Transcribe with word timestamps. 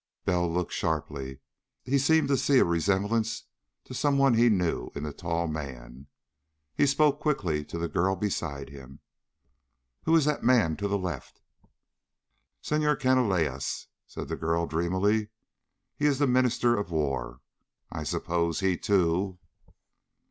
Bell 0.25 0.51
looked 0.51 0.73
sharply. 0.73 1.41
He 1.83 1.99
seemed 1.99 2.27
to 2.29 2.35
see 2.35 2.57
a 2.57 2.65
resemblance 2.65 3.43
to 3.83 3.93
someone 3.93 4.33
he 4.33 4.49
knew 4.49 4.89
in 4.95 5.03
the 5.03 5.13
tall 5.13 5.45
man. 5.47 6.07
He 6.73 6.87
spoke 6.87 7.19
quickly 7.19 7.63
to 7.65 7.77
the 7.77 7.87
girl 7.87 8.15
beside 8.15 8.69
him. 8.71 9.01
"Who 10.05 10.15
is 10.15 10.25
the 10.25 10.41
man 10.41 10.75
to 10.77 10.87
the 10.87 10.97
left?" 10.97 11.39
"Senhor 12.63 12.95
Canalejas," 12.95 13.89
said 14.07 14.27
the 14.27 14.35
girl 14.37 14.65
drearily. 14.65 15.29
"He 15.95 16.07
is 16.07 16.17
the 16.17 16.25
Minister 16.25 16.75
of 16.75 16.89
War. 16.89 17.41
I 17.91 18.01
suppose 18.01 18.59
he, 18.61 18.77
too...." 18.77 19.37